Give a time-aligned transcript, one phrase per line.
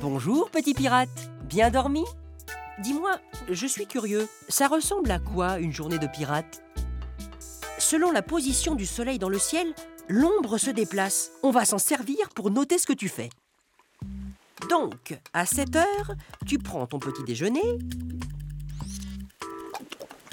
[0.00, 1.08] Bonjour, petit pirate.
[1.42, 2.04] Bien dormi?
[2.78, 3.18] Dis-moi,
[3.50, 6.62] je suis curieux, ça ressemble à quoi une journée de pirate?
[7.78, 9.74] Selon la position du soleil dans le ciel,
[10.08, 11.32] l'ombre se déplace.
[11.42, 13.28] On va s'en servir pour noter ce que tu fais.
[14.70, 16.12] Donc, à 7 heures,
[16.46, 17.78] tu prends ton petit déjeuner.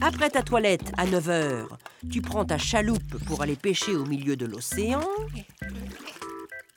[0.00, 1.78] Après ta toilette, à 9 heures,
[2.12, 5.02] tu prends ta chaloupe pour aller pêcher au milieu de l'océan.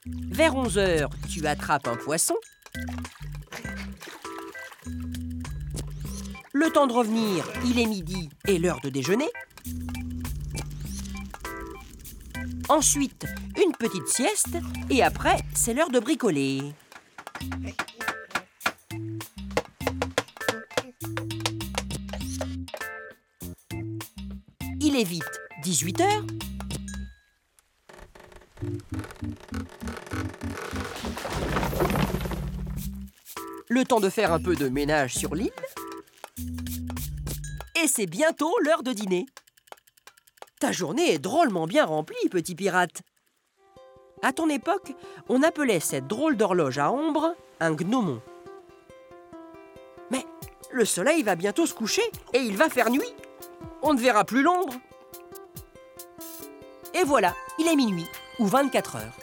[0.06, 2.36] Vers 11 heures, tu attrapes un poisson.
[6.54, 9.30] Le temps de revenir, il est midi et l'heure de déjeuner.
[12.70, 13.26] Ensuite,
[13.64, 14.58] une petite sieste
[14.90, 16.62] et après, c'est l'heure de bricoler.
[24.80, 26.26] Il est vite 18 heures.
[33.72, 35.50] Le temps de faire un peu de ménage sur l'île.
[37.82, 39.28] Et c'est bientôt l'heure de dîner.
[40.60, 43.02] Ta journée est drôlement bien remplie, petit pirate.
[44.24, 44.92] À ton époque,
[45.30, 48.22] on appelait cette drôle d'horloge à ombre un gnomon.
[50.10, 50.26] Mais
[50.74, 53.14] le soleil va bientôt se coucher et il va faire nuit.
[53.84, 54.74] On ne verra plus l'ombre.
[56.94, 59.18] Et voilà, il est minuit, ou 24 heures.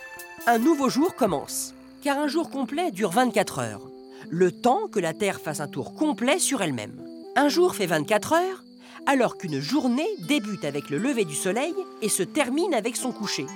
[0.46, 3.97] Un nouveau jour commence, car un jour complet dure 24 heures.
[4.30, 7.00] Le temps que la Terre fasse un tour complet sur elle-même.
[7.36, 8.64] Un jour fait 24 heures,
[9.06, 13.46] alors qu'une journée débute avec le lever du soleil et se termine avec son coucher.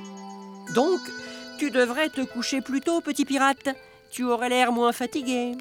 [0.75, 1.01] Donc,
[1.59, 3.69] tu devrais te coucher plus tôt, petit pirate.
[4.11, 5.53] Tu aurais l'air moins fatigué.